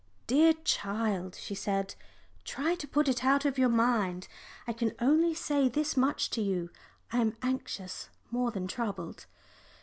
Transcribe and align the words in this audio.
"Dear 0.25 0.53
child," 0.63 1.35
she 1.35 1.53
said, 1.53 1.93
"try 2.43 2.73
to 2.73 2.87
put 2.87 3.07
it 3.07 3.23
out 3.23 3.45
of 3.45 3.59
your 3.59 3.69
mind. 3.69 4.27
I 4.65 4.73
can 4.73 4.93
only 4.99 5.35
say 5.35 5.69
this 5.69 5.95
much 5.95 6.31
to 6.31 6.41
you, 6.41 6.71
I 7.13 7.19
am 7.21 7.37
anxious 7.43 8.09
more 8.31 8.49
than 8.49 8.65
troubled. 8.65 9.27